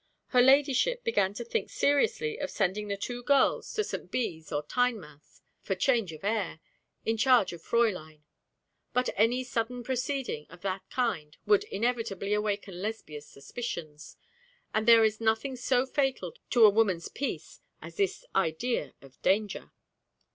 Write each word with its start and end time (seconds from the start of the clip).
Her 0.29 0.41
ladyship 0.41 1.03
began 1.03 1.35
to 1.35 1.45
think 1.45 1.69
seriously 1.69 2.39
of 2.39 2.49
sending 2.49 2.87
the 2.87 2.97
two 2.97 3.21
girls 3.21 3.71
to 3.73 3.83
St. 3.83 4.09
Bees 4.09 4.51
or 4.51 4.63
Tynemouth 4.63 5.41
for 5.61 5.75
change 5.75 6.11
of 6.11 6.23
air, 6.23 6.59
in 7.05 7.17
charge 7.17 7.53
of 7.53 7.61
Fräulein. 7.61 8.21
But 8.93 9.09
any 9.15 9.43
sudden 9.43 9.83
proceeding 9.83 10.47
of 10.49 10.61
that 10.61 10.81
kind 10.89 11.37
would 11.45 11.65
inevitably 11.65 12.33
awaken 12.33 12.81
Lesbia's 12.81 13.27
suspicions; 13.27 14.17
and 14.73 14.87
there 14.87 15.03
is 15.03 15.21
nothing 15.21 15.55
so 15.55 15.85
fatal 15.85 16.33
to 16.49 16.65
a 16.65 16.71
woman's 16.71 17.07
peace 17.09 17.61
as 17.79 17.97
this 17.97 18.25
idea 18.35 18.95
of 19.03 19.21
danger. 19.21 19.69